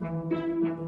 [0.00, 0.87] うん。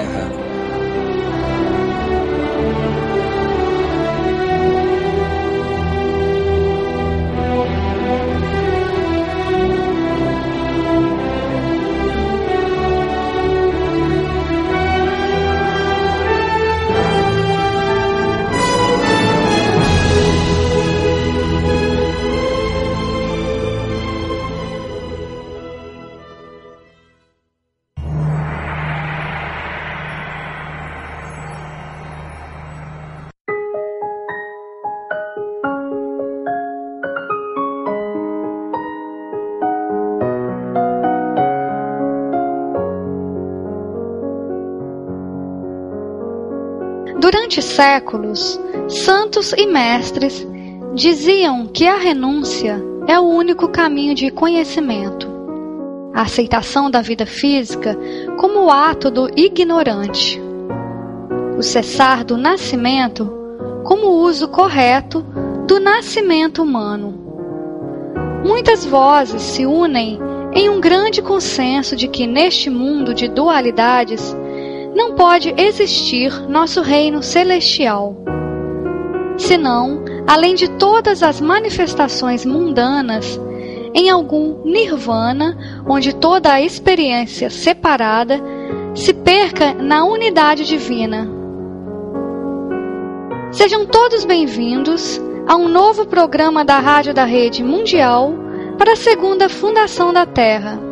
[47.51, 48.57] Durante séculos,
[48.87, 50.47] santos e mestres
[50.95, 55.27] diziam que a renúncia é o único caminho de conhecimento.
[56.13, 57.97] A aceitação da vida física
[58.39, 60.41] como o ato do ignorante.
[61.57, 63.29] O cessar do nascimento
[63.83, 65.21] como o uso correto
[65.67, 67.13] do nascimento humano.
[68.45, 70.17] Muitas vozes se unem
[70.53, 74.33] em um grande consenso de que neste mundo de dualidades
[75.01, 78.15] não pode existir nosso reino celestial.
[79.35, 83.39] Senão, além de todas as manifestações mundanas,
[83.95, 85.57] em algum nirvana,
[85.87, 88.39] onde toda a experiência separada
[88.93, 91.27] se perca na unidade divina.
[93.51, 98.35] Sejam todos bem-vindos a um novo programa da Rádio da Rede Mundial
[98.77, 100.90] para a segunda fundação da Terra.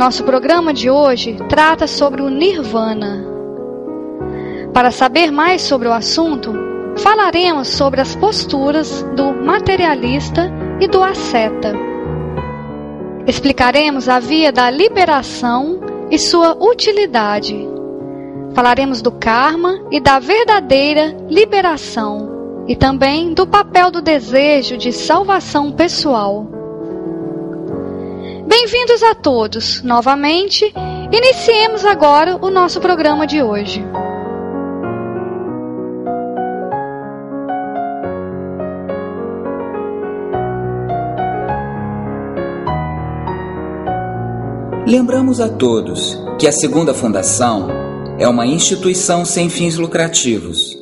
[0.00, 3.22] Nosso programa de hoje trata sobre o Nirvana.
[4.72, 6.54] Para saber mais sobre o assunto,
[6.96, 10.50] falaremos sobre as posturas do materialista
[10.80, 11.74] e do asceta.
[13.26, 15.78] Explicaremos a via da liberação
[16.10, 17.68] e sua utilidade.
[18.54, 25.70] Falaremos do karma e da verdadeira liberação, e também do papel do desejo de salvação
[25.70, 26.59] pessoal.
[28.50, 30.74] Bem-vindos a todos novamente.
[31.12, 33.80] Iniciemos agora o nosso programa de hoje.
[44.84, 47.68] Lembramos a todos que a Segunda Fundação
[48.18, 50.76] é uma instituição sem fins lucrativos,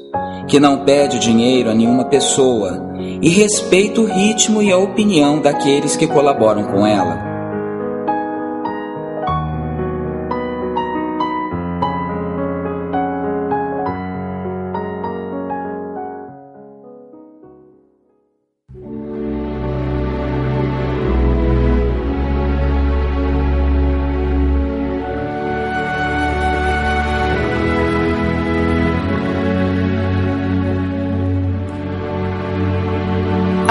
[0.49, 2.83] que não pede dinheiro a nenhuma pessoa
[3.21, 7.28] e respeita o ritmo e a opinião daqueles que colaboram com ela.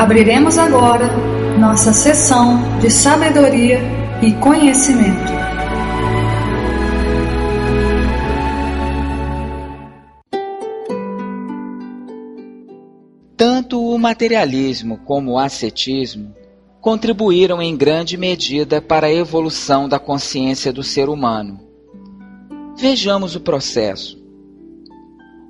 [0.08, 1.10] Abriremos agora
[1.60, 3.82] nossa sessão de sabedoria
[4.24, 5.34] e conhecimento.
[13.36, 16.34] Tanto o materialismo como o ascetismo
[16.80, 21.60] contribuíram em grande medida para a evolução da consciência do ser humano.
[22.78, 24.18] Vejamos o processo.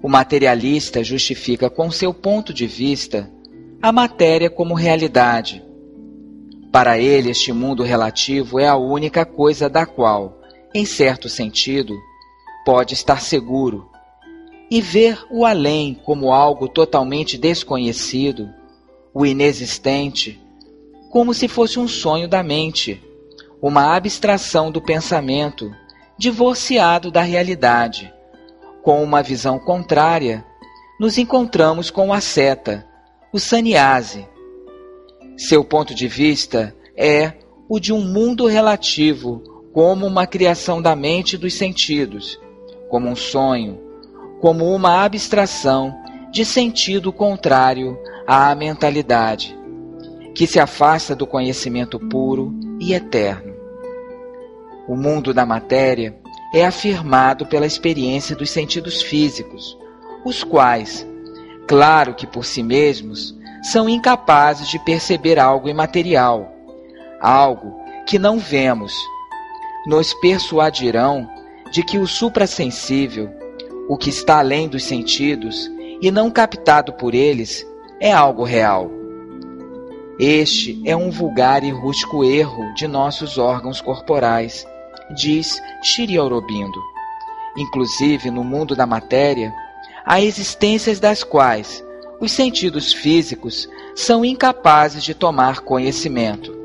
[0.02, 3.37] O materialista justifica com seu ponto de vista
[3.82, 5.64] a matéria como realidade.
[6.72, 10.42] Para ele, este mundo relativo é a única coisa da qual,
[10.74, 11.96] em certo sentido,
[12.66, 13.90] pode estar seguro.
[14.70, 18.50] E ver o além como algo totalmente desconhecido,
[19.14, 20.42] o inexistente,
[21.10, 23.02] como se fosse um sonho da mente,
[23.62, 25.72] uma abstração do pensamento,
[26.18, 28.12] divorciado da realidade.
[28.82, 30.44] Com uma visão contrária,
[31.00, 32.86] nos encontramos com o asceta,
[33.32, 34.28] o sannyasi.
[35.38, 37.34] Seu ponto de vista é
[37.70, 39.44] o de um mundo relativo,
[39.74, 42.40] como uma criação da mente e dos sentidos,
[42.90, 43.80] como um sonho,
[44.42, 45.96] como uma abstração
[46.32, 49.58] de sentido contrário à mentalidade
[50.38, 53.56] que se afasta do conhecimento puro e eterno.
[54.88, 56.16] O mundo da matéria
[56.54, 59.76] é afirmado pela experiência dos sentidos físicos,
[60.24, 61.08] os quais,
[61.68, 66.52] claro que por si mesmos, são incapazes de perceber algo imaterial,
[67.20, 67.76] algo
[68.06, 68.94] que não vemos.
[69.86, 71.30] Nos persuadirão
[71.72, 73.30] de que o suprassensível,
[73.90, 75.70] o que está além dos sentidos
[76.02, 77.66] e não captado por eles,
[78.00, 78.90] é algo real.
[80.20, 84.66] Este é um vulgar e rústico erro de nossos órgãos corporais,
[85.16, 86.82] diz Shri Aurobindo.
[87.56, 89.54] Inclusive, no mundo da matéria,
[90.08, 91.84] há existências das quais
[92.20, 96.56] os sentidos físicos são incapazes de tomar conhecimento.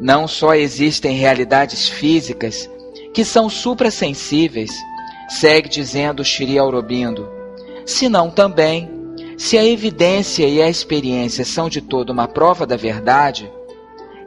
[0.00, 2.68] Não só existem realidades físicas
[3.14, 4.72] que são suprassensíveis,
[5.28, 7.28] segue dizendo Shri Aurobindo,
[7.86, 8.90] senão também
[9.38, 13.50] se a evidência e a experiência são de todo uma prova da verdade,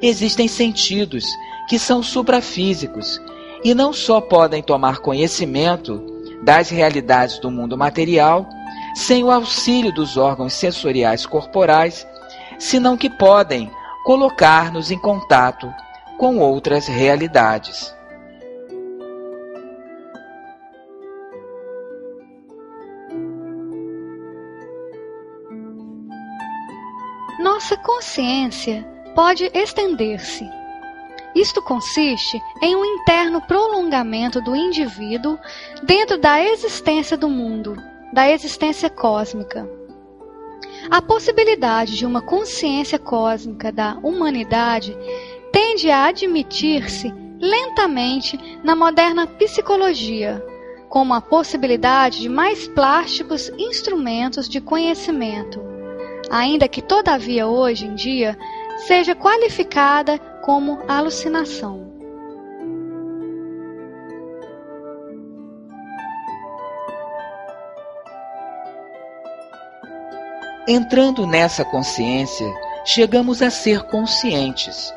[0.02, 1.26] existem sentidos
[1.68, 3.22] que são suprafísicos
[3.64, 6.09] e não só podem tomar conhecimento
[6.44, 8.48] das realidades do mundo material
[8.96, 12.08] sem o auxílio dos órgãos sensoriais corporais,
[12.58, 13.72] senão que podem
[14.04, 15.74] colocar-nos em contato
[16.18, 17.96] com outras realidades.
[27.40, 28.86] Nossa consciência
[29.16, 30.59] pode estender-se.
[31.36, 35.38] Isto consiste em um interno prolongamento do indivíduo
[35.84, 37.76] dentro da existência do mundo,
[38.12, 39.70] da existência cósmica.
[40.90, 44.98] A possibilidade de uma consciência cósmica da humanidade
[45.52, 50.44] tende a admitir-se lentamente na moderna psicologia,
[50.90, 55.70] como a possibilidade de mais plásticos instrumentos de conhecimento
[56.30, 58.38] ainda que todavia hoje em dia
[58.88, 61.88] seja qualificada como alucinação.
[70.68, 72.48] Entrando nessa consciência,
[72.86, 74.94] chegamos a ser conscientes,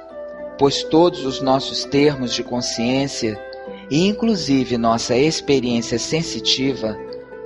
[0.58, 3.40] pois todos os nossos termos de consciência,
[3.90, 6.96] e inclusive nossa experiência sensitiva,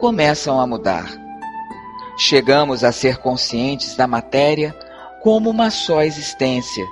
[0.00, 1.06] começam a mudar.
[2.18, 4.74] Chegamos a ser conscientes da matéria
[5.22, 6.84] como uma só existência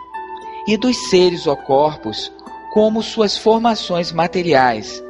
[0.66, 2.32] e dos seres ou corpos
[2.72, 5.02] como suas formações materiais,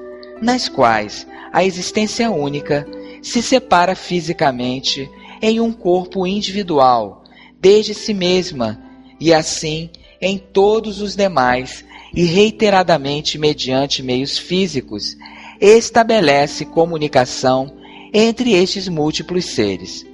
[0.42, 2.86] nas quais a existência única
[3.22, 5.08] se separa fisicamente
[5.40, 7.24] em um corpo individual,
[7.58, 8.78] desde si mesma,
[9.18, 9.88] e assim
[10.20, 15.16] em todos os demais, e reiteradamente mediante meios físicos,
[15.60, 17.74] estabelece comunicação
[18.12, 20.06] entre estes múltiplos seres.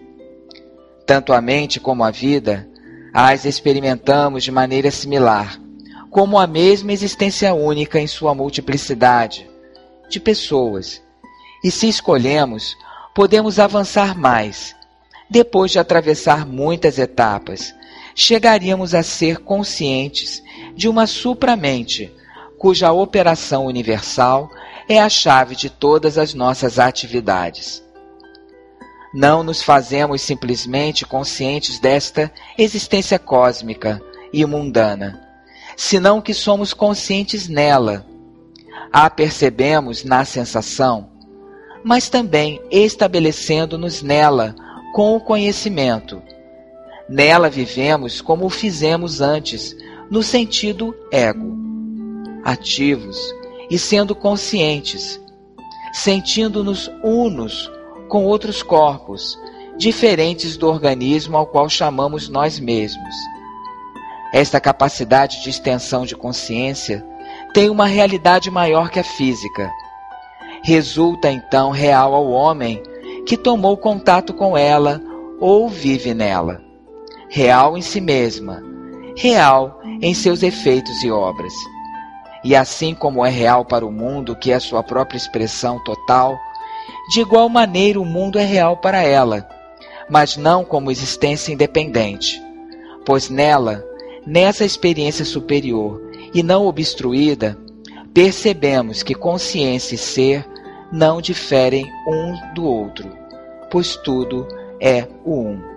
[1.04, 2.69] Tanto a mente como a vida
[3.12, 5.60] as experimentamos de maneira similar,
[6.10, 9.48] como a mesma existência única em sua multiplicidade
[10.08, 11.02] de pessoas.
[11.62, 12.76] E se escolhemos,
[13.14, 14.74] podemos avançar mais.
[15.28, 17.74] Depois de atravessar muitas etapas,
[18.14, 20.42] chegaríamos a ser conscientes
[20.74, 22.12] de uma supramente,
[22.58, 24.50] cuja operação universal
[24.88, 27.82] é a chave de todas as nossas atividades
[29.12, 34.00] não nos fazemos simplesmente conscientes desta existência cósmica
[34.32, 35.20] e mundana,
[35.76, 38.06] senão que somos conscientes nela.
[38.92, 41.10] A percebemos na sensação,
[41.84, 44.54] mas também estabelecendo-nos nela
[44.92, 46.22] com o conhecimento.
[47.08, 49.76] Nela vivemos como fizemos antes,
[50.10, 51.56] no sentido ego,
[52.44, 53.18] ativos
[53.70, 55.20] e sendo conscientes,
[55.92, 57.70] sentindo-nos unos
[58.10, 59.38] com outros corpos,
[59.78, 63.14] diferentes do organismo ao qual chamamos nós mesmos.
[64.34, 67.06] Esta capacidade de extensão de consciência
[67.54, 69.70] tem uma realidade maior que a física.
[70.62, 72.82] Resulta então real ao homem
[73.26, 75.00] que tomou contato com ela
[75.40, 76.60] ou vive nela.
[77.28, 78.60] real em si mesma,
[79.16, 81.54] real em seus efeitos e obras.
[82.42, 86.36] E assim como é real para o mundo, que é sua própria expressão total,
[87.10, 89.48] de igual maneira o mundo é real para ela,
[90.08, 92.40] mas não como existência independente,
[93.04, 93.84] pois nela,
[94.26, 96.00] nessa experiência superior
[96.34, 97.56] e não obstruída,
[98.12, 100.46] percebemos que consciência e ser
[100.92, 103.08] não diferem um do outro,
[103.70, 104.46] pois tudo
[104.80, 105.69] é o um.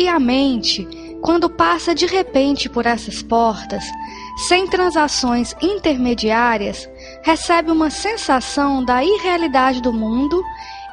[0.00, 0.88] E a mente,
[1.20, 3.84] quando passa de repente por essas portas,
[4.48, 6.88] sem transações intermediárias,
[7.22, 10.42] recebe uma sensação da irrealidade do mundo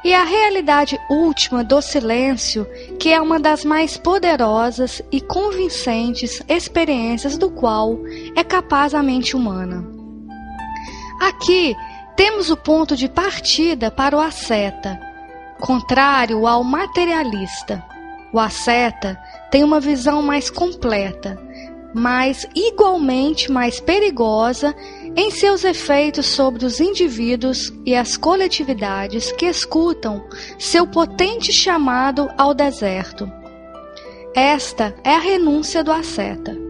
[0.04, 2.68] e a realidade última do silêncio,
[3.00, 7.98] que é uma das mais poderosas e convincentes experiências do qual
[8.36, 9.88] é capaz a mente humana.
[11.22, 11.74] Aqui
[12.14, 15.00] temos o ponto de partida para o asceta,
[15.58, 17.82] contrário ao materialista.
[18.32, 19.18] O asceta
[19.50, 21.38] tem uma visão mais completa,
[21.94, 24.74] mas igualmente mais perigosa
[25.16, 30.24] em seus efeitos sobre os indivíduos e as coletividades que escutam
[30.58, 33.30] seu potente chamado ao deserto.
[34.34, 36.67] Esta é a renúncia do asceta.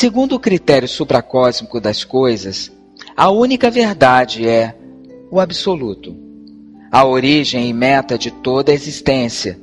[0.00, 2.72] Segundo o critério supracósmico das coisas,
[3.14, 4.74] a única verdade é
[5.30, 6.16] o absoluto,
[6.90, 9.60] a origem e meta de toda a existência.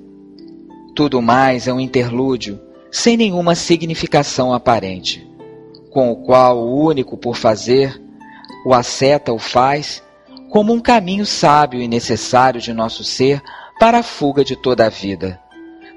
[0.95, 2.59] Tudo mais é um interlúdio
[2.91, 5.27] sem nenhuma significação aparente,
[5.89, 7.99] com o qual o único por fazer,
[8.63, 10.03] o asceta o faz,
[10.51, 13.41] como um caminho sábio e necessário de nosso ser
[13.79, 15.41] para a fuga de toda a vida,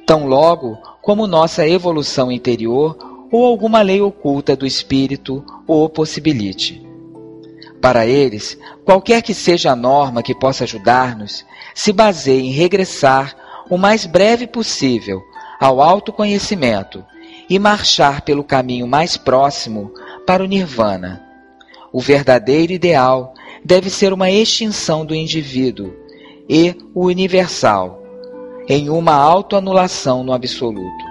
[0.07, 6.87] tão logo como nossa evolução interior ou alguma lei oculta do espírito o possibilite.
[7.81, 13.35] Para eles, qualquer que seja a norma que possa ajudar-nos, se baseia em regressar
[13.71, 15.23] o mais breve possível
[15.59, 17.05] ao autoconhecimento
[17.49, 19.93] e marchar pelo caminho mais próximo
[20.27, 21.23] para o nirvana.
[21.93, 25.93] O verdadeiro ideal deve ser uma extinção do indivíduo
[26.49, 28.03] e o universal,
[28.69, 31.10] em uma autoanulação no absoluto.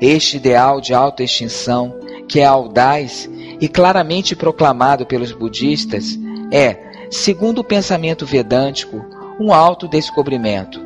[0.00, 3.28] Este ideal de autoextinção, que é audaz
[3.60, 6.18] e claramente proclamado pelos budistas,
[6.52, 9.04] é, segundo o pensamento vedântico,
[9.40, 10.84] um autodescobrimento.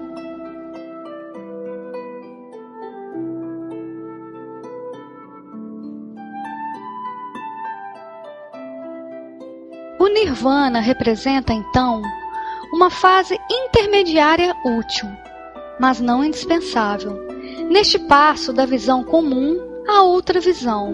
[9.99, 12.01] O nirvana representa então
[12.73, 15.09] uma fase intermediária útil,
[15.79, 17.30] mas não indispensável,
[17.71, 19.57] neste passo da visão comum
[19.89, 20.93] a outra visão.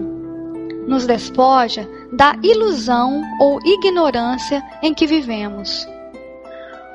[0.87, 5.87] Nos despoja da ilusão ou ignorância em que vivemos.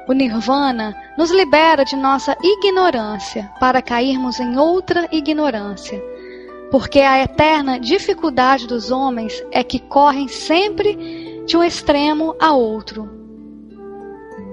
[0.09, 6.03] O Nirvana nos libera de nossa ignorância para cairmos em outra ignorância,
[6.71, 13.11] porque a eterna dificuldade dos homens é que correm sempre de um extremo a outro.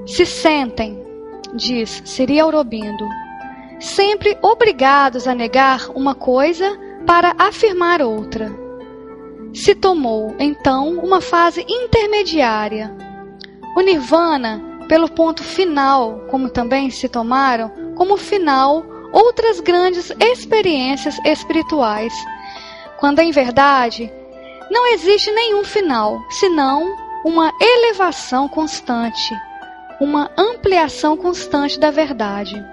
[0.06, 1.02] Se sentem,
[1.56, 3.08] diz Siri Aurobindo,
[3.80, 8.52] sempre obrigados a negar uma coisa para afirmar outra.
[9.54, 12.96] Se tomou, então, uma fase intermediária.
[13.76, 22.14] O Nirvana, pelo ponto final, como também se tomaram, como final outras grandes experiências espirituais,
[23.00, 24.12] quando em verdade
[24.70, 29.36] não existe nenhum final, senão uma elevação constante,
[30.00, 32.64] uma ampliação constante da verdade.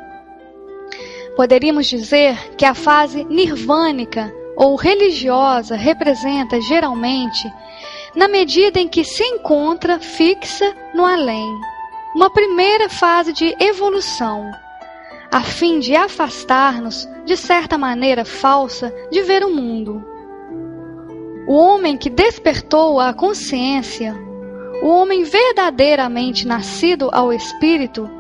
[1.37, 7.53] Poderíamos dizer que a fase nirvânica ou religiosa representa geralmente,
[8.15, 11.47] na medida em que se encontra fixa no além,
[12.15, 14.51] uma primeira fase de evolução,
[15.31, 20.03] a fim de afastar-nos, de certa maneira falsa, de ver o mundo.
[21.47, 24.17] O homem que despertou a consciência,
[24.83, 28.11] o homem verdadeiramente nascido ao espírito,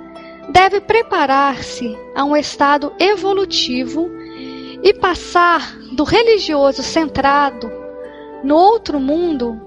[0.50, 4.10] deve preparar-se a um estado evolutivo
[4.82, 7.70] e passar do religioso centrado
[8.42, 9.60] no outro mundo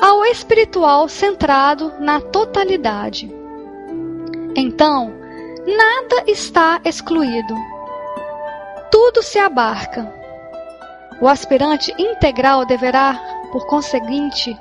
[0.00, 3.32] ao espiritual centrado na totalidade.
[4.54, 5.12] Então,
[5.66, 7.54] nada está excluído.
[8.90, 10.18] Tudo se abarca
[11.20, 14.56] o aspirante integral deverá, por conseguinte,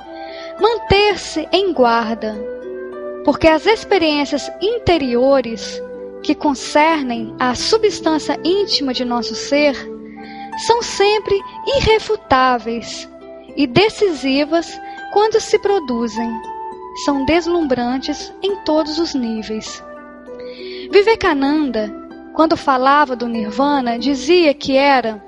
[0.59, 2.35] manter-se em guarda,
[3.27, 5.83] porque as experiências interiores
[6.23, 9.75] que concernem a substância íntima de nosso ser
[10.65, 11.37] são sempre
[11.75, 13.05] irrefutáveis
[13.57, 14.79] e decisivas
[15.11, 16.31] quando se produzem.
[17.03, 19.83] São deslumbrantes em todos os níveis.
[20.89, 21.93] Vivekananda,
[22.33, 25.21] quando falava do Nirvana, dizia que era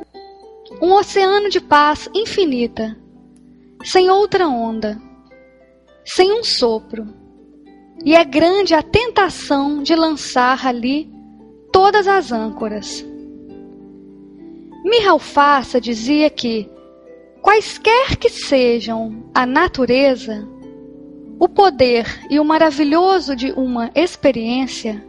[0.81, 2.97] um oceano de paz infinita,
[3.83, 4.97] sem outra onda,
[6.05, 7.18] sem um sopro.
[8.05, 11.11] E é grande a tentação de lançar ali
[11.71, 13.05] todas as âncoras.
[14.83, 16.69] Mihalfassa dizia que,
[17.41, 20.47] quaisquer que sejam a natureza,
[21.37, 25.03] o poder e o maravilhoso de uma experiência,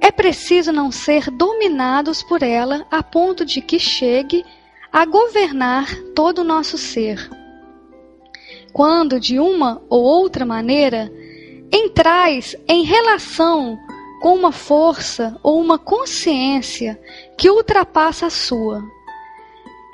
[0.00, 4.44] é preciso não ser dominados por ela a ponto de que chegue
[4.92, 7.30] a governar todo o nosso ser.
[8.72, 11.10] Quando, de uma ou outra maneira,
[11.72, 13.78] entrais em relação
[14.20, 17.00] com uma força ou uma consciência
[17.36, 18.82] que ultrapassa a sua,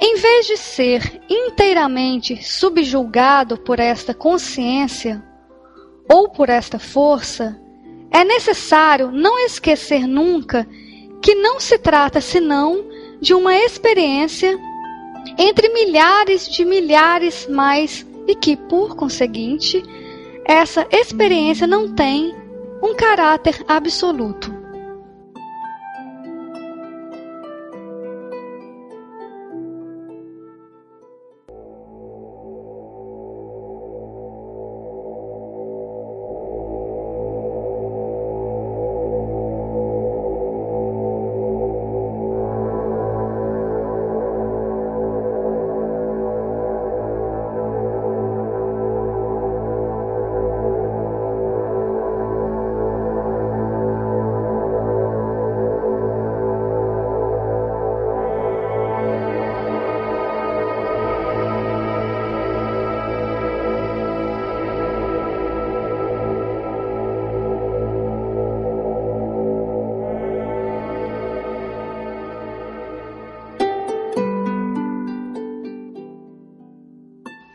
[0.00, 5.24] em vez de ser inteiramente subjulgado por esta consciência
[6.08, 7.58] ou por esta força,
[8.10, 10.68] é necessário não esquecer nunca
[11.20, 12.84] que não se trata senão
[13.20, 14.58] de uma experiência
[15.36, 19.82] entre milhares de milhares mais e que, por conseguinte,
[20.48, 22.34] essa experiência não tem
[22.82, 24.57] um caráter absoluto.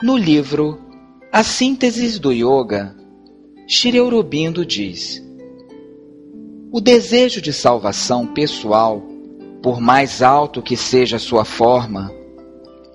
[0.03, 0.81] No livro
[1.31, 2.93] A Síntese do Yoga,
[3.65, 5.23] Shri Aurobindo diz:
[6.73, 9.01] O desejo de salvação pessoal,
[9.61, 12.11] por mais alto que seja sua forma,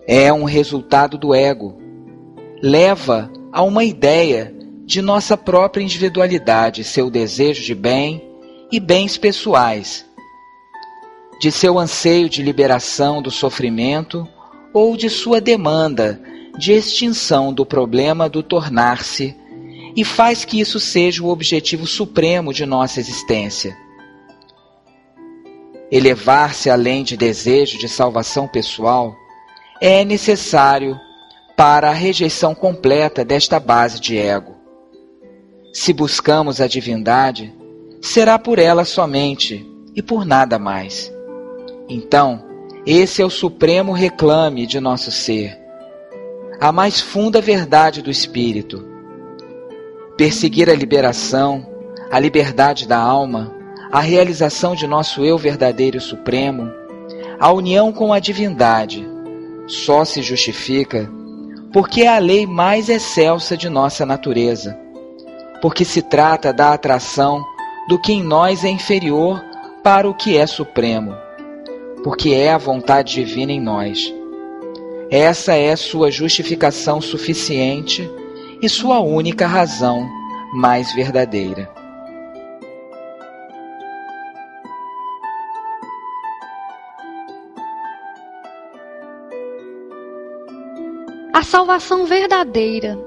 [0.07, 1.81] é um resultado do ego.
[2.61, 8.23] Leva a uma ideia de nossa própria individualidade, seu desejo de bem
[8.71, 10.05] e bens pessoais,
[11.40, 14.29] de seu anseio de liberação do sofrimento
[14.75, 16.21] ou de sua demanda
[16.59, 19.35] de extinção do problema do tornar-se
[19.97, 23.77] e faz que isso seja o objetivo supremo de nossa existência.
[25.90, 29.14] Elevar-se além de desejo de salvação pessoal
[29.81, 30.99] é necessário
[31.57, 34.55] para a rejeição completa desta base de ego.
[35.73, 37.55] Se buscamos a divindade,
[38.01, 41.12] será por ela somente e por nada mais.
[41.88, 42.44] Então,
[42.87, 45.58] esse é o supremo reclame de nosso ser,
[46.61, 48.85] a mais funda verdade do espírito.
[50.16, 51.64] Perseguir a liberação,
[52.11, 53.55] a liberdade da alma,
[53.92, 56.71] a realização de nosso eu verdadeiro e supremo,
[57.38, 59.09] a união com a divindade,
[59.66, 61.09] só se justifica
[61.73, 64.77] porque é a lei mais excelsa de nossa natureza,
[65.61, 67.44] porque se trata da atração
[67.88, 69.44] do que em nós é inferior
[69.83, 71.14] para o que é supremo,
[72.03, 74.18] porque é a vontade divina em nós.
[75.11, 78.07] Essa é sua justificação suficiente
[78.61, 80.07] e sua única razão
[80.53, 81.73] mais verdadeira.
[91.33, 92.99] A salvação verdadeira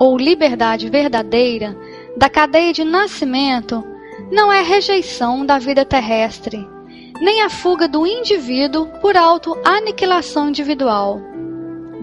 [0.00, 1.76] ou liberdade verdadeira
[2.16, 3.84] da cadeia de nascimento
[4.32, 6.66] não é rejeição da vida terrestre,
[7.20, 11.20] nem a fuga do indivíduo por auto-aniquilação individual.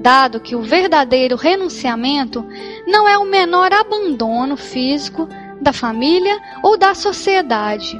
[0.03, 2.45] Dado que o verdadeiro renunciamento
[2.85, 5.29] não é o menor abandono físico
[5.61, 7.97] da família ou da sociedade.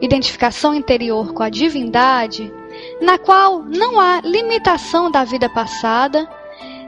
[0.00, 2.54] Identificação interior com a divindade,
[3.00, 6.30] na qual não há limitação da vida passada,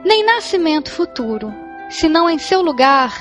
[0.04, 1.52] nem nascimento futuro,
[1.90, 3.20] senão em seu lugar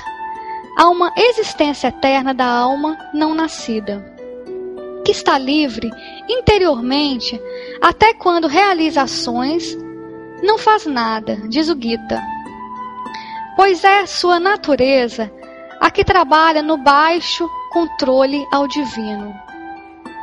[0.78, 4.00] há uma existência eterna da alma não nascida,
[5.04, 5.90] que está livre
[6.28, 7.42] interiormente
[7.80, 9.76] até quando realiza ações,
[10.42, 12.22] não faz nada, diz o Gita,
[13.56, 15.30] pois é sua natureza
[15.80, 19.34] a que trabalha no baixo controle ao divino.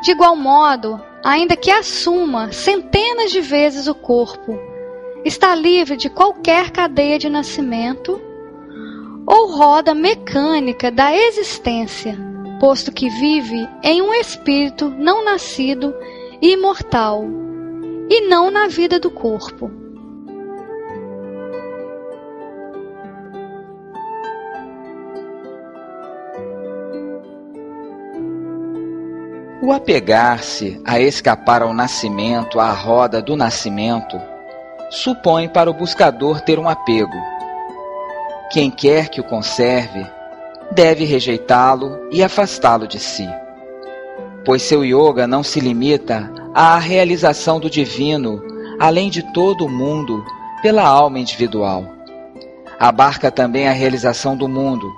[0.04, 4.58] De igual modo, ainda que assuma centenas de vezes o corpo,
[5.26, 8.22] está livre de qualquer cadeia de nascimento
[9.26, 12.18] ou roda mecânica da existência,
[12.60, 15.94] posto que vive em um espírito não nascido
[16.42, 17.26] e imortal,
[18.10, 19.87] e não na vida do corpo.
[29.62, 34.20] O apegar-se a escapar ao nascimento, à roda do nascimento,
[34.90, 37.18] supõe para o buscador ter um apego
[38.50, 40.06] quem quer que o conserve
[40.72, 43.28] deve rejeitá-lo e afastá-lo de si.
[44.46, 48.42] Pois seu yoga não se limita à realização do divino,
[48.80, 50.24] além de todo o mundo,
[50.62, 51.86] pela alma individual.
[52.80, 54.90] Abarca também a realização do mundo,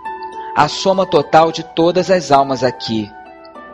[0.55, 3.09] a soma total de todas as almas aqui,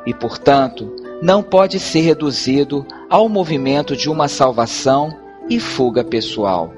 [0.05, 5.17] e, portanto, não pode ser reduzido ao movimento de uma salvação
[5.49, 6.71] e fuga pessoal.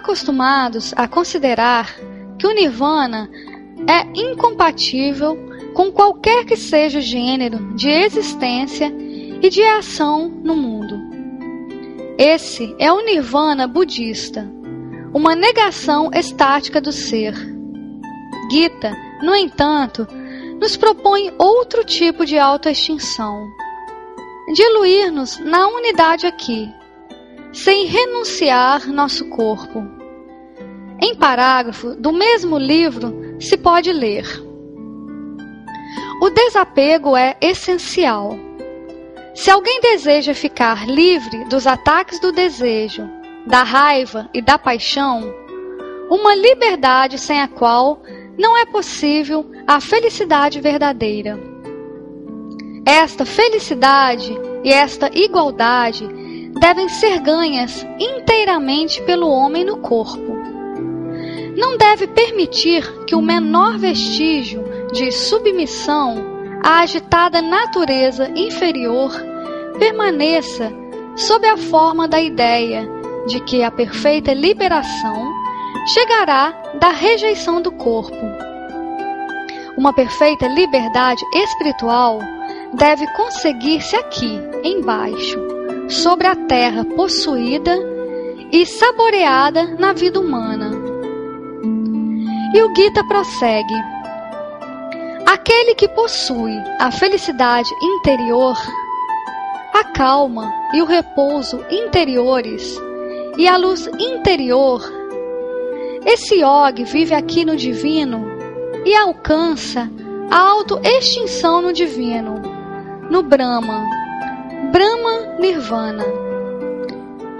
[0.00, 1.94] Acostumados a considerar
[2.38, 3.30] que o Nirvana
[3.86, 5.38] é incompatível
[5.74, 8.92] com qualquer que seja o gênero de existência
[9.42, 10.98] e de ação no mundo.
[12.18, 14.50] Esse é o Nirvana budista,
[15.14, 17.34] uma negação estática do ser.
[18.50, 20.06] Gita, no entanto,
[20.58, 23.48] nos propõe outro tipo de autoextinção.
[24.54, 26.68] Diluir-nos na unidade aqui,
[27.52, 29.84] sem renunciar nosso corpo.
[31.02, 34.26] Em parágrafo do mesmo livro se pode ler:
[36.20, 38.38] O desapego é essencial.
[39.34, 43.08] Se alguém deseja ficar livre dos ataques do desejo,
[43.46, 45.32] da raiva e da paixão,
[46.10, 48.02] uma liberdade sem a qual
[48.36, 51.38] não é possível a felicidade verdadeira.
[52.84, 56.19] Esta felicidade e esta igualdade
[56.60, 60.38] devem ser ganhas inteiramente pelo homem no corpo.
[61.56, 66.16] Não deve permitir que o menor vestígio de submissão
[66.62, 69.10] à agitada natureza inferior
[69.78, 70.70] permaneça
[71.16, 72.86] sob a forma da ideia
[73.26, 75.32] de que a perfeita liberação
[75.94, 78.16] chegará da rejeição do corpo.
[79.78, 82.20] Uma perfeita liberdade espiritual
[82.74, 85.59] deve conseguir-se aqui, embaixo,
[85.90, 87.76] sobre a terra possuída
[88.52, 90.70] e saboreada na vida humana.
[92.54, 93.74] E o Gita prossegue:
[95.26, 98.56] Aquele que possui a felicidade interior,
[99.74, 102.80] a calma e o repouso interiores
[103.36, 104.80] e a luz interior,
[106.06, 108.24] esse yogi vive aqui no divino
[108.84, 109.90] e alcança
[110.30, 112.40] a autoextinção no divino,
[113.10, 113.99] no Brahma
[114.68, 116.04] Brahma Nirvana.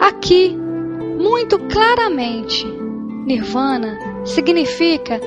[0.00, 2.66] Aqui, muito claramente,
[3.26, 5.20] Nirvana significa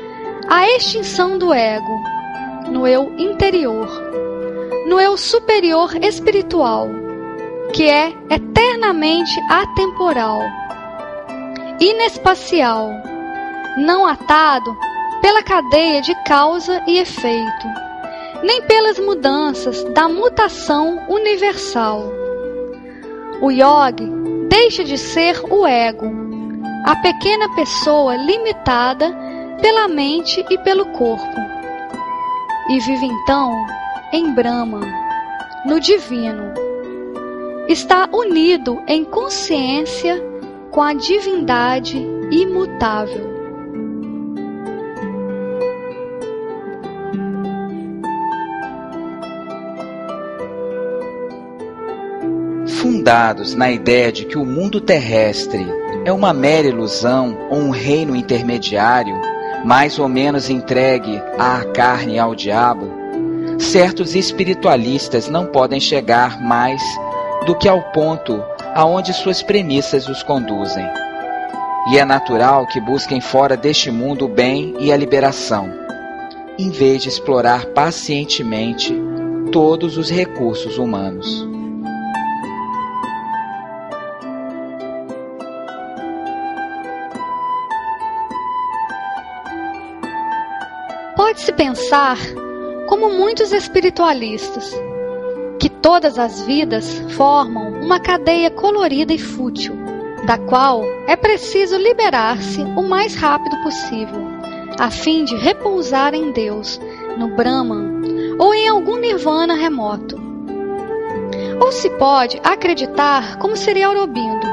[0.50, 2.02] a extinção do ego
[2.70, 3.88] no eu interior,
[4.88, 6.90] no eu superior espiritual,
[7.72, 10.42] que é eternamente atemporal,
[11.80, 12.90] inespacial,
[13.78, 14.76] não atado
[15.22, 17.93] pela cadeia de causa e efeito
[18.44, 22.12] nem pelas mudanças da mutação universal.
[23.42, 24.10] O yogi
[24.50, 26.06] deixa de ser o ego,
[26.86, 29.16] a pequena pessoa limitada
[29.62, 31.40] pela mente e pelo corpo,
[32.70, 33.66] e vive então
[34.12, 34.82] em Brahma,
[35.66, 36.54] no divino.
[37.68, 40.22] Está unido em consciência
[40.70, 41.98] com a divindade
[42.30, 43.33] imutável.
[53.04, 55.68] Fundados na ideia de que o mundo terrestre
[56.06, 59.14] é uma mera ilusão ou um reino intermediário,
[59.66, 62.90] mais ou menos entregue à carne e ao diabo,
[63.60, 66.82] certos espiritualistas não podem chegar mais
[67.46, 68.42] do que ao ponto
[68.74, 70.88] aonde suas premissas os conduzem.
[71.92, 75.70] E é natural que busquem fora deste mundo o bem e a liberação,
[76.58, 78.96] em vez de explorar pacientemente
[79.52, 81.53] todos os recursos humanos.
[91.44, 92.18] Pode-se pensar,
[92.88, 94.74] como muitos espiritualistas,
[95.60, 99.76] que todas as vidas formam uma cadeia colorida e fútil,
[100.26, 104.22] da qual é preciso liberar-se o mais rápido possível,
[104.80, 106.80] a fim de repousar em Deus,
[107.18, 110.18] no Brahman ou em algum nirvana remoto.
[111.60, 114.48] Ou se pode acreditar, como seria Aurobindo,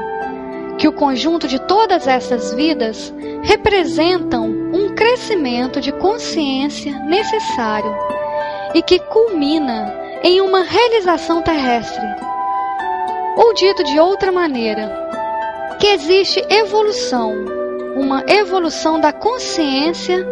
[0.81, 3.13] que o conjunto de todas essas vidas
[3.43, 7.95] representam um crescimento de consciência necessário
[8.75, 12.03] e que culmina em uma realização terrestre.
[13.37, 14.91] Ou dito de outra maneira,
[15.79, 17.35] que existe evolução,
[17.95, 20.27] uma evolução da consciência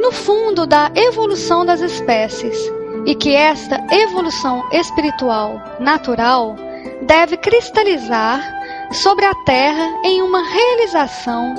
[0.00, 2.58] no fundo da evolução das espécies
[3.06, 6.56] e que esta evolução espiritual natural
[7.02, 8.61] deve cristalizar
[8.92, 11.54] sobre a Terra em uma realização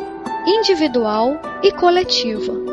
[0.45, 2.72] individual e coletiva.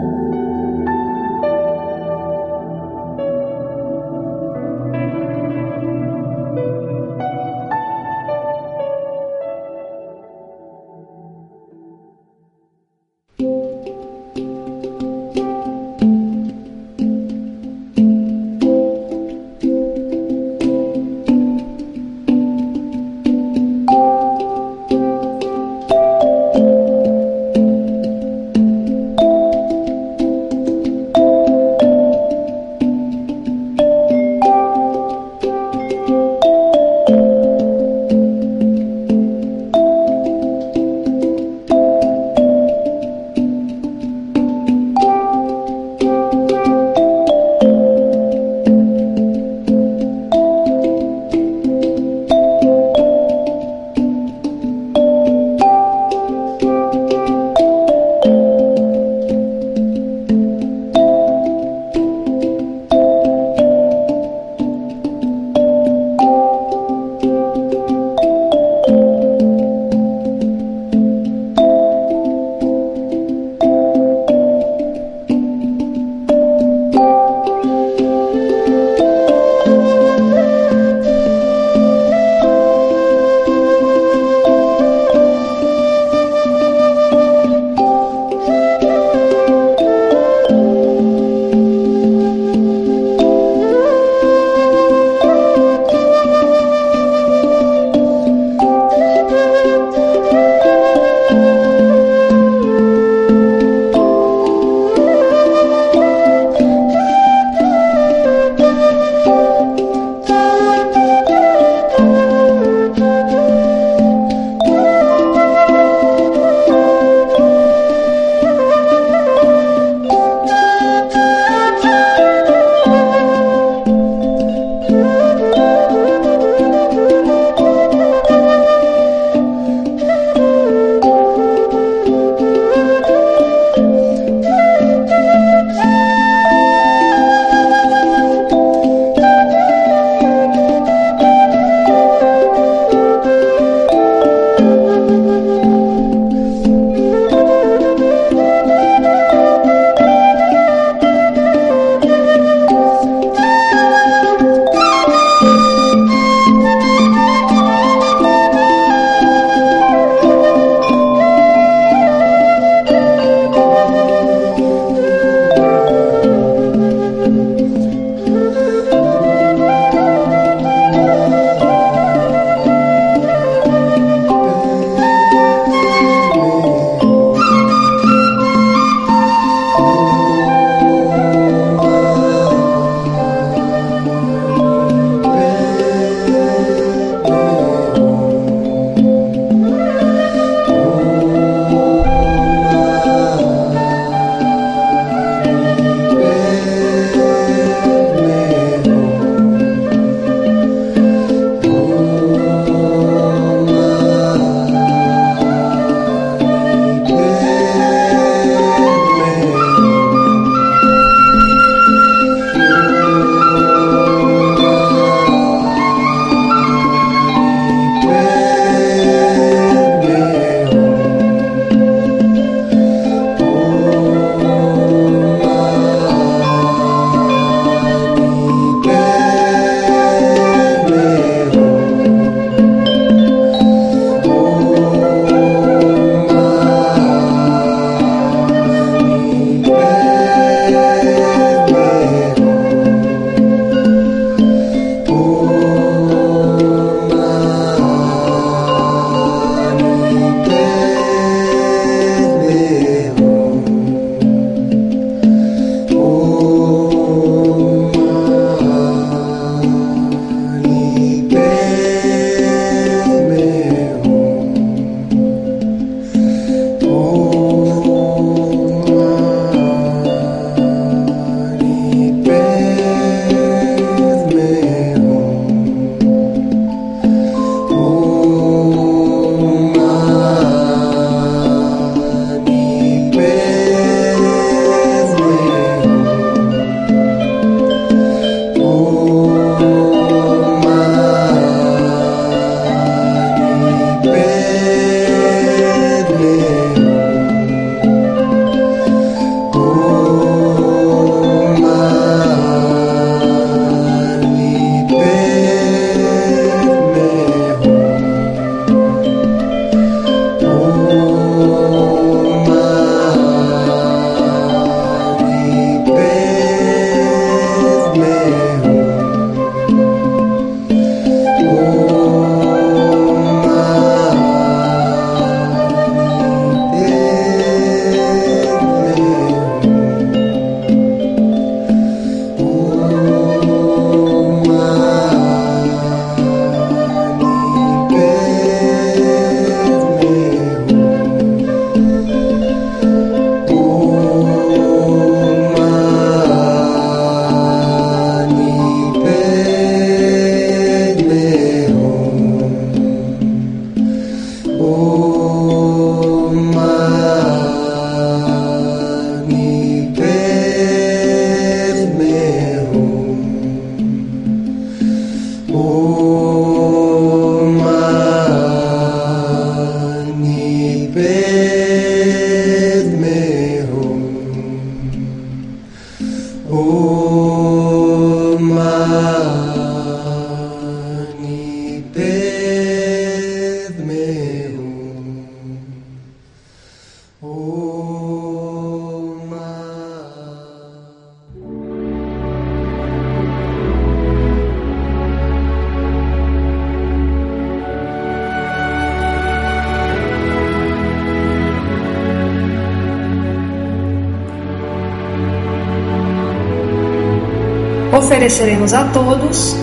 [408.21, 409.55] ofereceremos a todos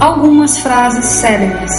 [0.00, 1.70] algumas frases célebres.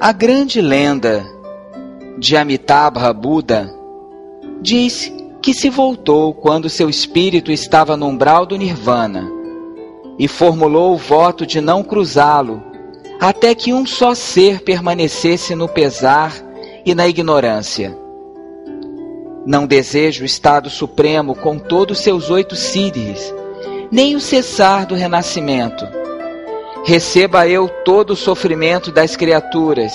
[0.00, 1.24] A grande lenda
[2.18, 3.72] de Amitabha Buda
[4.60, 9.30] diz que se voltou quando seu espírito estava no umbral do Nirvana
[10.18, 12.69] e formulou o voto de não cruzá-lo
[13.20, 16.32] até que um só ser permanecesse no pesar
[16.86, 17.94] e na ignorância.
[19.44, 23.34] Não desejo o estado supremo com todos seus oito síris,
[23.90, 25.86] nem o cessar do renascimento.
[26.84, 29.92] Receba eu todo o sofrimento das criaturas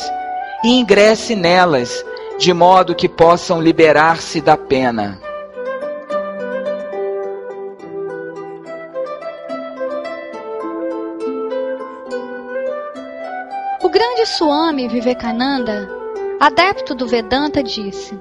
[0.63, 2.05] e ingresse nelas
[2.37, 5.24] de modo que possam liberar-se da pena.
[14.25, 15.87] Grande Swami Vivekananda,
[16.39, 18.19] adepto do Vedanta, disse: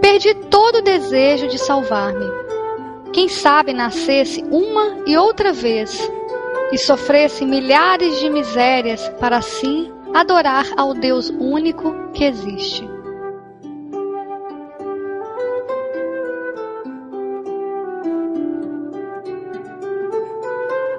[0.00, 2.26] Perdi todo o desejo de salvar-me.
[3.12, 6.10] Quem sabe nascesse uma e outra vez
[6.72, 12.88] e sofresse milhares de misérias para assim adorar ao Deus único que existe.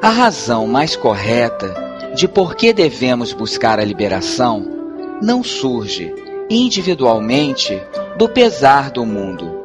[0.01, 4.65] A razão mais correta de por que devemos buscar a liberação
[5.21, 6.13] não surge
[6.49, 7.81] individualmente
[8.17, 9.63] do pesar do mundo,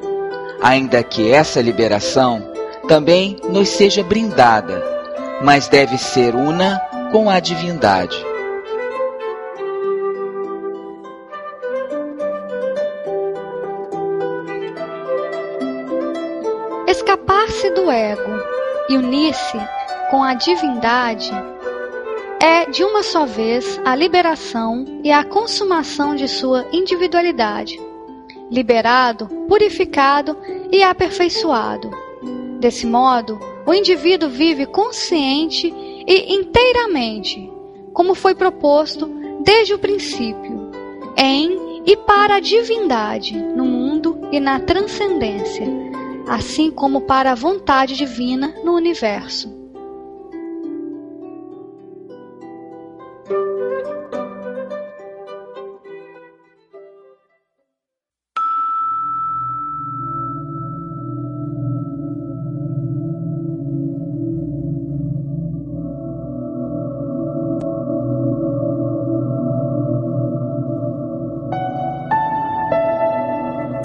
[0.62, 2.52] ainda que essa liberação
[2.86, 4.82] também nos seja brindada,
[5.42, 6.78] mas deve ser una
[7.10, 8.16] com a divindade.
[16.86, 18.30] Escapar-se do ego
[18.88, 19.58] e unir-se
[20.10, 21.32] com a divindade
[22.46, 27.80] é, de uma só vez, a liberação e a consumação de sua individualidade,
[28.48, 30.36] liberado, purificado
[30.70, 31.90] e aperfeiçoado.
[32.60, 33.36] Desse modo,
[33.66, 35.74] o indivíduo vive consciente
[36.06, 37.52] e inteiramente,
[37.92, 39.10] como foi proposto
[39.42, 40.70] desde o princípio,
[41.16, 45.66] em e para a divindade no mundo e na transcendência,
[46.28, 49.65] assim como para a vontade divina no universo.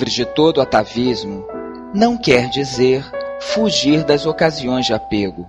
[0.00, 1.44] Livre de todo atavismo
[1.92, 3.04] não quer dizer
[3.38, 5.46] fugir das ocasiões de apego.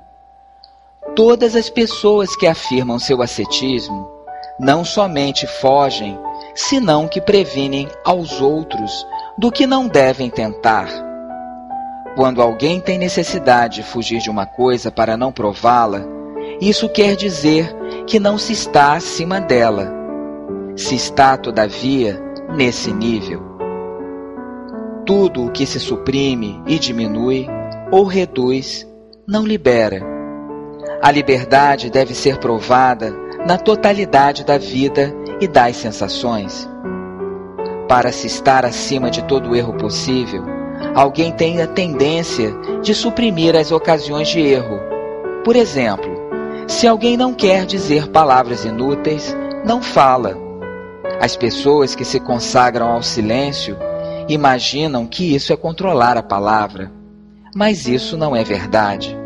[1.15, 4.11] Todas as pessoas que afirmam seu ascetismo
[4.59, 6.19] não somente fogem,
[6.53, 10.89] senão que previnem aos outros do que não devem tentar.
[12.17, 16.01] Quando alguém tem necessidade de fugir de uma coisa para não prová-la,
[16.59, 17.73] isso quer dizer
[18.05, 19.89] que não se está acima dela.
[20.75, 22.21] Se está, todavia,
[22.53, 23.50] nesse nível.
[25.05, 27.47] Tudo o que se suprime e diminui
[27.91, 28.87] ou reduz
[29.27, 30.01] não libera.
[31.01, 33.11] A liberdade deve ser provada
[33.45, 36.69] na totalidade da vida e das sensações.
[37.87, 40.43] Para se estar acima de todo erro possível,
[40.93, 44.79] alguém tem a tendência de suprimir as ocasiões de erro.
[45.43, 46.09] Por exemplo,
[46.67, 49.35] se alguém não quer dizer palavras inúteis,
[49.65, 50.37] não fala.
[51.19, 53.75] As pessoas que se consagram ao silêncio
[54.33, 56.91] imaginam que isso é controlar a palavra,
[57.55, 59.17] mas isso não é verdade.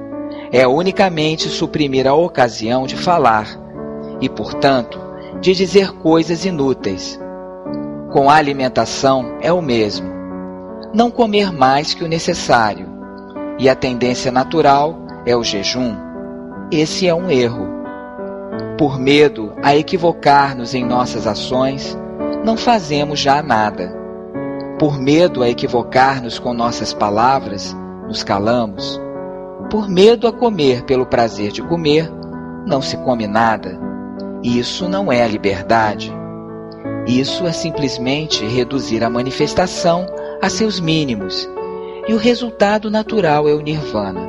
[0.52, 3.48] É unicamente suprimir a ocasião de falar
[4.22, 5.00] e, portanto,
[5.42, 7.20] de dizer coisas inúteis.
[8.12, 10.10] Com a alimentação é o mesmo.
[10.94, 12.88] Não comer mais que o necessário.
[13.60, 15.96] E a tendência natural é o jejum.
[16.72, 17.68] Esse é um erro.
[18.78, 21.98] Por medo a equivocar-nos em nossas ações,
[22.46, 24.05] não fazemos já nada.
[24.78, 27.74] Por medo a equivocar-nos com nossas palavras,
[28.08, 29.00] nos calamos.
[29.72, 32.12] Por medo a comer pelo prazer de comer,
[32.68, 33.80] não se come nada.
[34.44, 36.12] Isso não é a liberdade.
[37.08, 40.06] Isso é simplesmente reduzir a manifestação
[40.42, 41.50] a seus mínimos,
[42.06, 44.28] e o resultado natural é o nirvana.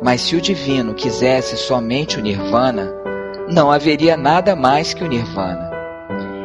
[0.00, 2.94] Mas se o divino quisesse somente o nirvana,
[3.50, 5.68] não haveria nada mais que o nirvana.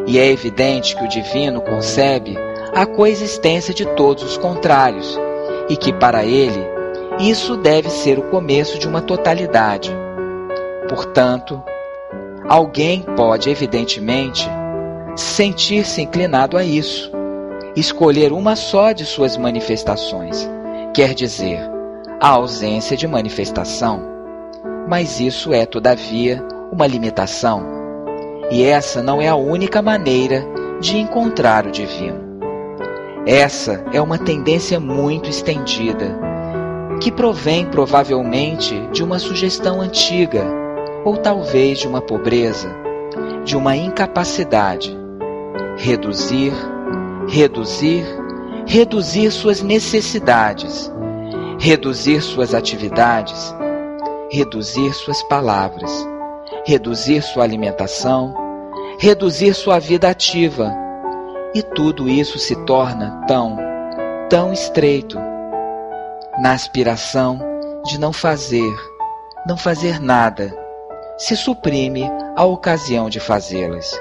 [0.08, 2.36] E é evidente que o divino concebe
[2.76, 5.20] a coexistência de todos os contrários,
[5.70, 6.66] e que para ele
[7.20, 9.96] isso deve ser o começo de uma totalidade.
[10.90, 11.62] Portanto,
[12.50, 14.50] alguém pode, evidentemente,
[15.16, 17.12] sentir-se inclinado a isso,
[17.76, 20.50] escolher uma só de suas manifestações,
[20.94, 21.60] quer dizer,
[22.20, 24.02] a ausência de manifestação.
[24.88, 27.64] Mas isso é, todavia, uma limitação,
[28.50, 30.44] e essa não é a única maneira
[30.82, 32.23] de encontrar o divino.
[33.26, 36.18] Essa é uma tendência muito estendida,
[37.02, 40.46] que provém provavelmente de uma sugestão antiga,
[41.06, 42.70] ou talvez de uma pobreza,
[43.46, 45.04] de uma incapacidade
[45.78, 46.54] reduzir,
[47.28, 48.06] reduzir,
[48.66, 50.92] reduzir suas necessidades,
[51.60, 53.54] reduzir suas atividades,
[54.32, 56.08] reduzir suas palavras,
[56.66, 58.34] reduzir sua alimentação,
[59.00, 60.83] reduzir sua vida ativa.
[61.54, 63.58] E tudo isso se torna tão,
[64.30, 65.20] tão estreito
[66.40, 67.40] na aspiração
[67.86, 68.74] de não fazer,
[69.48, 70.52] não fazer nada,
[71.18, 73.94] se suprime a ocasião de fazê-las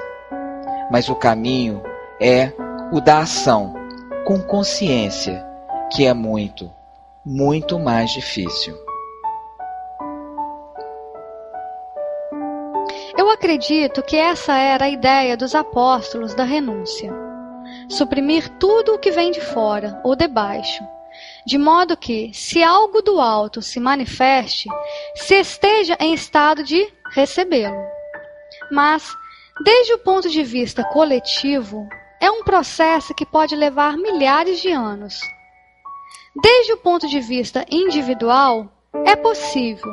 [0.93, 1.81] mas o caminho
[2.19, 2.53] é
[2.91, 3.73] o da ação
[4.25, 5.43] com consciência,
[5.91, 6.71] que é muito,
[7.25, 8.77] muito mais difícil.
[13.17, 17.22] Eu acredito que essa era a ideia dos apóstolos da renúncia.
[17.89, 20.83] Suprimir tudo o que vem de fora ou de baixo,
[21.45, 24.69] de modo que, se algo do alto se manifeste,
[25.15, 27.83] se esteja em estado de recebê-lo.
[28.71, 29.15] Mas,
[29.61, 31.87] Desde o ponto de vista coletivo,
[32.19, 35.19] é um processo que pode levar milhares de anos.
[36.41, 38.67] Desde o ponto de vista individual,
[39.05, 39.91] é possível,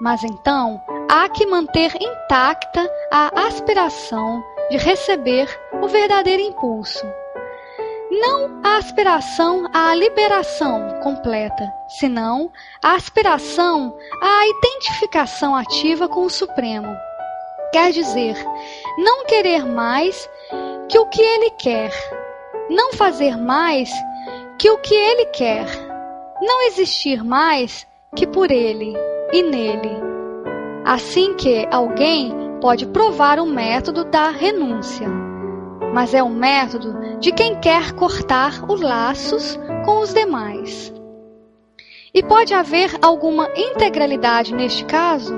[0.00, 0.80] mas então
[1.10, 5.48] há que manter intacta a aspiração de receber
[5.82, 7.06] o verdadeiro impulso.
[8.20, 12.50] Não a aspiração à liberação completa, senão
[12.82, 16.88] a aspiração à identificação ativa com o Supremo
[17.74, 18.36] quer dizer
[18.96, 20.30] não querer mais
[20.88, 21.90] que o que ele quer,
[22.70, 23.90] não fazer mais
[24.60, 25.66] que o que ele quer,
[26.40, 27.84] não existir mais
[28.14, 28.94] que por ele
[29.32, 29.90] e nele.
[30.84, 35.08] Assim que alguém pode provar o método da renúncia,
[35.94, 40.92] mas é o método de quem quer cortar os laços com os demais.
[42.12, 45.32] E pode haver alguma integralidade neste caso?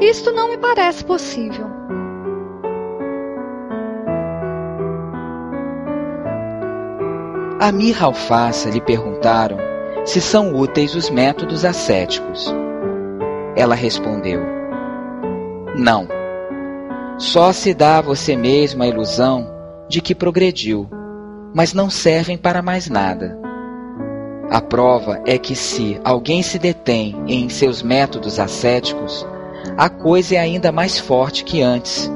[0.00, 1.66] Isto não me parece possível.
[7.60, 9.58] A Mirra Alfaça lhe perguntaram
[10.04, 12.54] se são úteis os métodos ascéticos.
[13.56, 14.40] Ela respondeu:
[15.76, 16.17] Não.
[17.18, 19.50] Só se dá a você mesmo a ilusão
[19.88, 20.88] de que progrediu,
[21.52, 23.36] mas não servem para mais nada.
[24.50, 29.26] A prova é que se alguém se detém em seus métodos ascéticos,
[29.76, 32.10] a coisa é ainda mais forte que antes.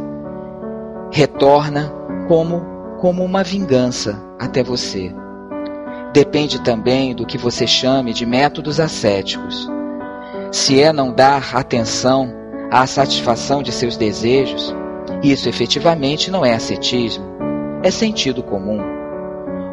[1.11, 1.93] Retorna
[2.29, 5.13] como como uma vingança até você.
[6.13, 9.69] Depende também do que você chame de métodos ascéticos.
[10.53, 12.33] Se é não dar atenção
[12.71, 14.73] à satisfação de seus desejos,
[15.23, 17.25] isso efetivamente não é ascetismo,
[17.83, 18.81] é sentido comum.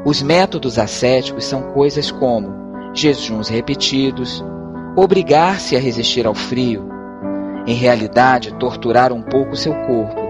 [0.06, 2.54] Os métodos ascéticos são coisas como
[2.94, 4.44] jejuns repetidos,
[4.96, 6.88] obrigar-se a resistir ao frio,
[7.66, 10.22] em realidade, torturar um pouco seu corpo.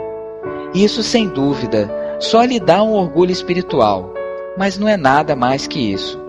[0.74, 1.90] Isso, sem dúvida,
[2.20, 4.14] só lhe dá um orgulho espiritual,
[4.58, 6.20] mas não é nada mais que isso.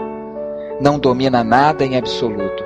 [0.81, 2.63] Não domina nada em absoluto,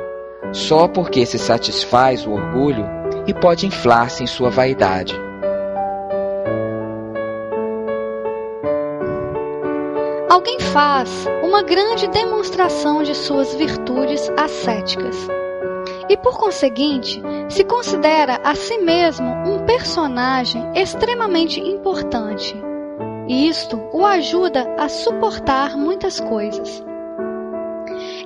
[0.52, 2.86] só porque se satisfaz o orgulho
[3.26, 5.23] e pode inflar-se em sua vaidade.
[10.34, 15.16] Alguém faz uma grande demonstração de suas virtudes ascéticas
[16.08, 22.52] e, por conseguinte, se considera a si mesmo um personagem extremamente importante.
[23.28, 26.82] E isto o ajuda a suportar muitas coisas.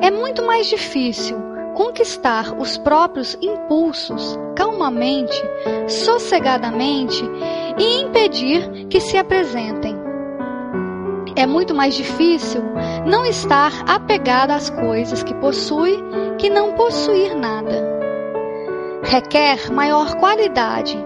[0.01, 1.37] É muito mais difícil
[1.75, 5.43] conquistar os próprios impulsos calmamente,
[5.87, 7.23] sossegadamente
[7.77, 9.98] e impedir que se apresentem.
[11.39, 12.65] É muito mais difícil
[13.07, 15.97] não estar apegado às coisas que possui
[16.37, 17.81] que não possuir nada.
[19.05, 20.99] Requer maior qualidade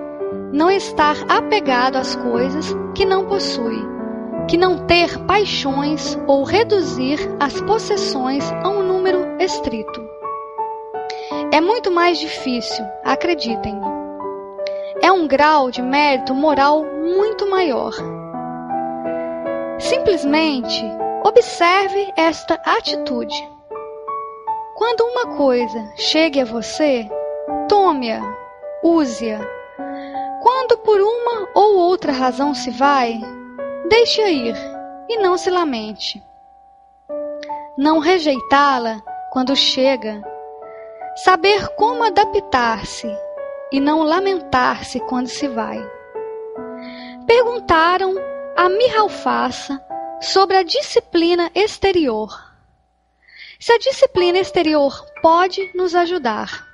[0.50, 3.86] não estar apegado às coisas que não possui,
[4.48, 10.02] que não ter paixões ou reduzir as possessões a um número estrito.
[11.52, 13.86] É muito mais difícil, acreditem-me.
[15.02, 18.21] É um grau de mérito moral muito maior.
[19.82, 20.84] Simplesmente
[21.24, 23.34] observe esta atitude.
[24.76, 27.08] Quando uma coisa chegue a você,
[27.68, 28.20] tome-a,
[28.82, 29.40] use-a.
[30.42, 33.20] Quando por uma ou outra razão se vai,
[33.88, 34.56] deixe-a ir
[35.08, 36.22] e não se lamente.
[37.76, 40.22] Não rejeitá-la quando chega
[41.14, 43.06] Saber como adaptar-se
[43.70, 45.78] e não lamentar-se quando se vai.
[47.26, 48.14] Perguntaram
[48.56, 49.82] a Mihalfaça
[50.20, 52.28] sobre a disciplina exterior.
[53.58, 56.68] Se a disciplina exterior pode nos ajudar.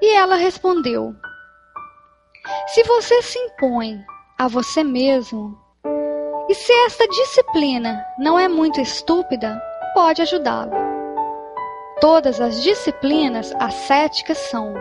[0.00, 1.14] E ela respondeu:
[2.68, 4.04] Se você se impõe
[4.38, 5.58] a você mesmo,
[6.48, 9.60] e se esta disciplina não é muito estúpida,
[9.94, 10.72] pode ajudá-lo.
[12.00, 14.74] Todas as disciplinas ascéticas são,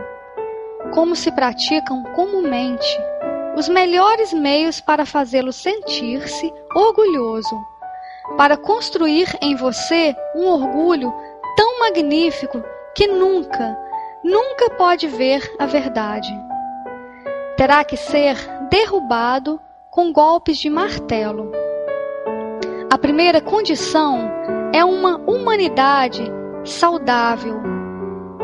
[0.94, 2.98] como se praticam comumente,
[3.56, 7.60] os melhores meios para fazê-lo sentir-se orgulhoso,
[8.38, 11.14] para construir em você um orgulho
[11.56, 12.64] tão magnífico
[12.96, 13.78] que nunca,
[14.24, 16.32] nunca pode ver a verdade.
[17.58, 18.38] Terá que ser
[18.70, 21.52] derrubado com golpes de martelo.
[22.90, 24.30] A primeira condição
[24.74, 26.24] é uma humanidade
[26.64, 27.62] saudável,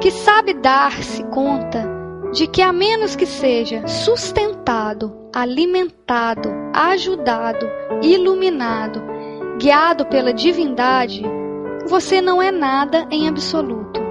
[0.02, 1.97] que sabe dar-se conta
[2.34, 7.68] de que, a menos que seja sustentado, alimentado, ajudado,
[8.02, 9.02] iluminado,
[9.60, 11.24] guiado pela divindade,
[11.88, 14.02] você não é nada em absoluto.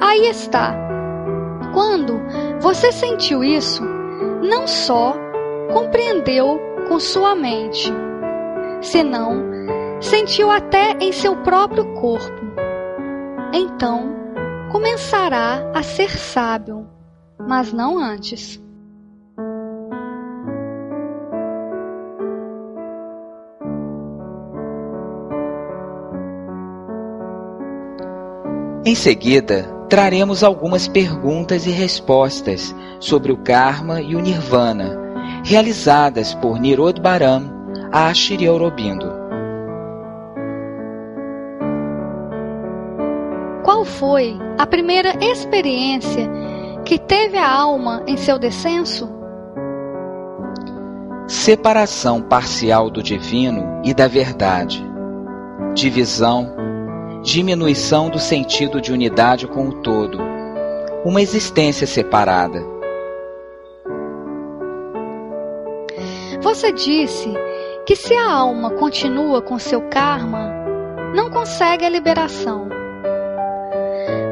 [0.00, 0.74] Aí está.
[1.72, 2.20] Quando
[2.60, 3.82] você sentiu isso,
[4.42, 5.14] não só
[5.72, 7.92] compreendeu com sua mente,
[8.80, 9.42] senão
[10.00, 12.44] sentiu até em seu próprio corpo
[13.56, 14.12] então
[14.72, 16.88] começará a ser sábio,
[17.48, 18.62] mas não antes.
[28.86, 34.98] Em seguida, traremos algumas perguntas e respostas sobre o Karma e o Nirvana,
[35.42, 37.50] realizadas por Nirodbaram
[37.90, 39.24] a Shri Aurobindo.
[43.84, 46.30] qual foi a primeira experiência
[46.84, 49.08] que teve a alma em seu descenso?
[51.26, 54.84] Separação parcial do divino e da verdade.
[55.74, 56.54] Divisão,
[57.22, 60.18] diminuição do sentido de unidade com o todo.
[61.04, 62.62] Uma existência separada.
[66.42, 67.32] Você disse
[67.86, 70.52] que se a alma continua com seu karma,
[71.14, 72.68] não consegue a liberação.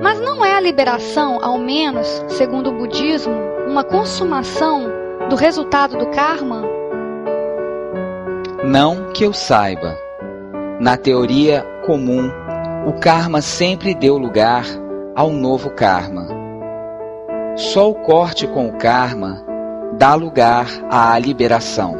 [0.02, 3.32] Mas não é a liberação, ao menos, segundo o budismo,
[3.68, 4.90] uma consumação
[5.30, 6.62] do resultado do karma?
[8.64, 9.96] Não que eu saiba.
[10.80, 12.28] Na teoria comum,
[12.84, 14.64] o karma sempre deu lugar
[15.14, 16.26] ao novo karma.
[17.54, 19.46] Só o corte com o karma
[19.98, 21.94] dá lugar à liberação.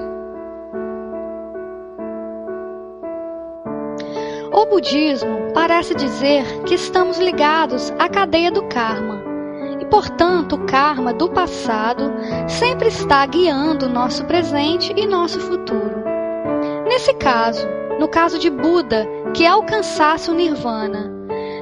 [4.53, 9.22] O budismo parece dizer que estamos ligados à cadeia do karma
[9.80, 12.12] e, portanto, o karma do passado
[12.48, 16.03] sempre está guiando nosso presente e nosso futuro.
[16.88, 17.66] Nesse caso,
[17.98, 21.11] no caso de Buda, que alcançasse o nirvana,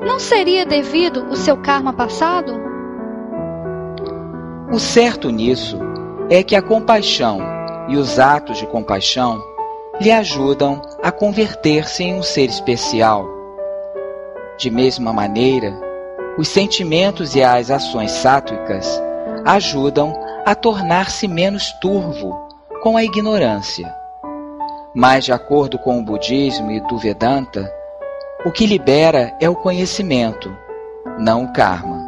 [0.06, 2.52] não seria devido o seu karma passado?
[4.72, 5.78] O certo nisso
[6.28, 7.40] é que a compaixão
[7.88, 9.42] e os atos de compaixão
[10.00, 13.39] lhe ajudam a converter-se em um ser especial.
[14.60, 15.72] De mesma maneira,
[16.36, 19.02] os sentimentos e as ações sátvicas
[19.46, 20.12] ajudam
[20.44, 22.46] a tornar-se menos turvo
[22.82, 23.90] com a ignorância.
[24.94, 27.72] Mas, de acordo com o budismo e do Vedanta,
[28.44, 30.54] o que libera é o conhecimento,
[31.18, 31.98] não o karma.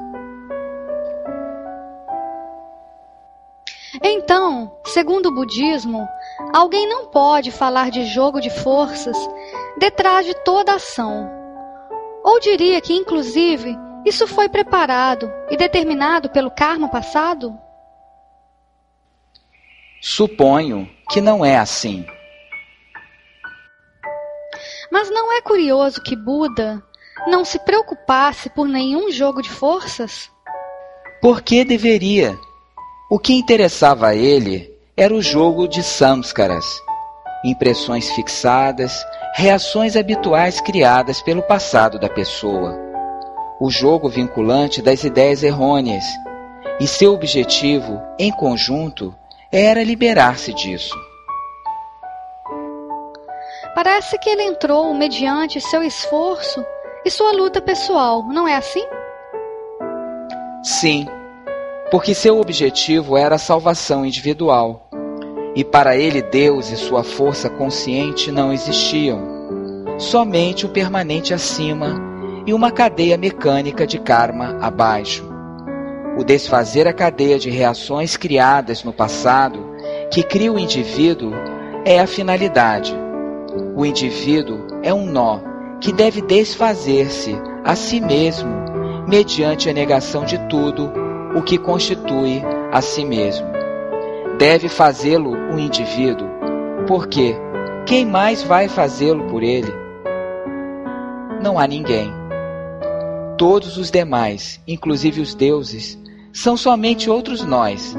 [4.04, 6.06] Então, segundo o budismo,
[6.52, 9.16] alguém não pode falar de jogo de forças
[9.78, 11.41] detrás de toda ação.
[12.22, 17.56] Ou diria que, inclusive, isso foi preparado e determinado pelo karma passado?
[20.00, 22.04] Suponho que não é assim.
[24.90, 26.82] Mas não é curioso que Buda
[27.26, 30.30] não se preocupasse por nenhum jogo de forças?
[31.20, 32.36] Por que deveria?
[33.10, 36.80] O que interessava a ele era o jogo de samskaras,
[37.44, 42.78] impressões fixadas, reações habituais criadas pelo passado da pessoa.
[43.60, 46.04] O jogo vinculante das ideias errôneas.
[46.80, 49.14] E seu objetivo, em conjunto,
[49.50, 50.96] era liberar-se disso.
[53.74, 56.64] Parece que ele entrou mediante seu esforço
[57.04, 58.84] e sua luta pessoal, não é assim?
[60.62, 61.06] Sim,
[61.90, 64.88] porque seu objetivo era a salvação individual.
[65.54, 69.20] E para ele, Deus e sua força consciente não existiam.
[69.98, 72.00] Somente o permanente acima
[72.46, 75.24] e uma cadeia mecânica de karma abaixo.
[76.18, 79.58] O desfazer a cadeia de reações criadas no passado,
[80.10, 81.32] que cria o indivíduo,
[81.84, 83.02] é a finalidade
[83.76, 85.40] o indivíduo é um nó
[85.80, 88.50] que deve desfazer-se a si mesmo
[89.06, 90.90] mediante a negação de tudo
[91.34, 93.51] o que constitui a si mesmo.
[94.38, 96.28] Deve fazê-lo o indivíduo,
[96.86, 97.34] porque
[97.86, 99.72] quem mais vai fazê-lo por ele?
[101.42, 102.10] Não há ninguém.
[103.36, 105.98] Todos os demais, inclusive os deuses,
[106.32, 107.96] são somente outros nós,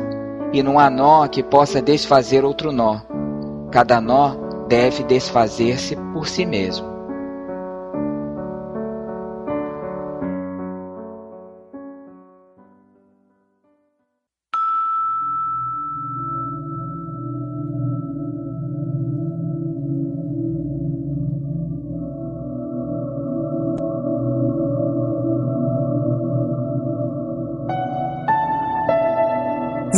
[0.53, 3.01] e não há nó que possa desfazer outro nó.
[3.71, 4.36] Cada nó
[4.67, 6.92] deve desfazer-se por si mesmo.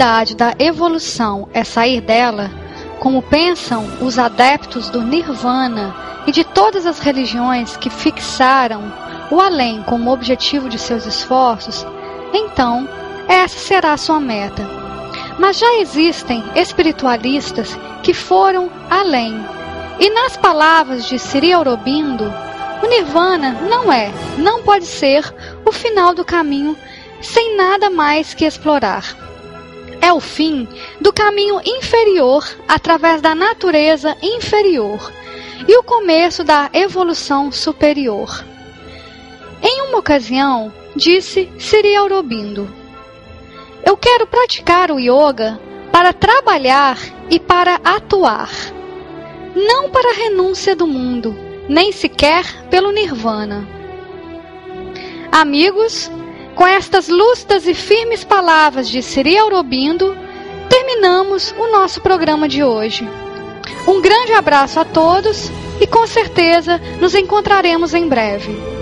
[0.00, 2.50] finalidade da evolução é sair dela,
[3.00, 5.94] como pensam os adeptos do Nirvana
[6.26, 8.90] e de todas as religiões que fixaram
[9.30, 11.86] o além como objetivo de seus esforços,
[12.32, 12.88] então
[13.28, 14.66] essa será sua meta.
[15.38, 19.38] Mas já existem espiritualistas que foram além.
[19.98, 22.24] E nas palavras de Sri Aurobindo,
[22.82, 25.30] o Nirvana não é, não pode ser
[25.62, 26.74] o final do caminho
[27.20, 29.29] sem nada mais que explorar
[30.00, 30.66] é o fim
[31.00, 35.12] do caminho inferior através da natureza inferior
[35.68, 38.44] e o começo da evolução superior.
[39.62, 42.68] Em uma ocasião, disse Sri Aurobindo:
[43.84, 45.60] Eu quero praticar o yoga
[45.92, 46.98] para trabalhar
[47.28, 48.50] e para atuar,
[49.54, 51.36] não para a renúncia do mundo,
[51.68, 53.68] nem sequer pelo nirvana.
[55.30, 56.10] Amigos,
[56.60, 60.14] com estas lustas e firmes palavras de Siri Aurobindo,
[60.68, 63.08] terminamos o nosso programa de hoje.
[63.88, 65.50] Um grande abraço a todos
[65.80, 68.79] e com certeza nos encontraremos em breve.